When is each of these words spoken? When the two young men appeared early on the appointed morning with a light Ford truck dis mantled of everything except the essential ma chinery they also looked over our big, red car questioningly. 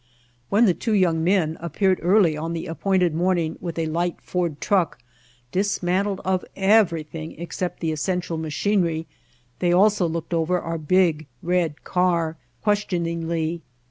When 0.49 0.65
the 0.65 0.73
two 0.73 0.93
young 0.95 1.23
men 1.23 1.57
appeared 1.59 1.99
early 2.01 2.35
on 2.35 2.53
the 2.53 2.65
appointed 2.65 3.13
morning 3.13 3.59
with 3.61 3.77
a 3.77 3.85
light 3.85 4.19
Ford 4.19 4.59
truck 4.59 4.97
dis 5.51 5.83
mantled 5.83 6.21
of 6.25 6.43
everything 6.55 7.39
except 7.39 7.81
the 7.81 7.91
essential 7.91 8.35
ma 8.39 8.49
chinery 8.49 9.05
they 9.59 9.71
also 9.71 10.07
looked 10.07 10.33
over 10.33 10.59
our 10.59 10.79
big, 10.79 11.27
red 11.43 11.83
car 11.83 12.35
questioningly. 12.63 13.61